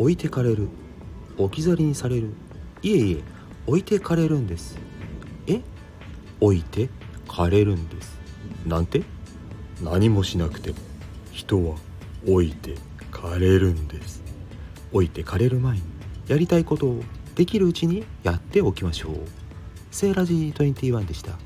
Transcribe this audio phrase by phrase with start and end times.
[0.00, 0.70] 置いてかれる。
[1.36, 2.30] 置き去りにされる。
[2.80, 3.22] いえいえ
[3.66, 4.78] 置いてかれるんです。
[5.46, 5.60] え？
[6.40, 6.88] 置いて
[7.28, 8.18] かれるんです。
[8.64, 9.02] なんて？
[9.82, 10.76] 何もしなくても。
[11.32, 11.76] 人は
[12.26, 12.76] 置いて
[13.10, 14.22] かれるんです。
[14.90, 15.82] 置いてかれる前に
[16.28, 17.02] やりたいことを
[17.34, 19.12] できるうちにやっておきましょう。
[19.90, 21.36] セーラジー21でした。